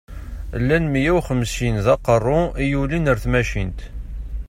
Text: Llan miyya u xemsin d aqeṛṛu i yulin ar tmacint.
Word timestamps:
Llan 0.61 0.85
miyya 0.91 1.11
u 1.17 1.19
xemsin 1.27 1.75
d 1.85 1.87
aqeṛṛu 1.93 2.41
i 2.63 2.65
yulin 2.71 3.09
ar 3.11 3.17
tmacint. 3.23 3.79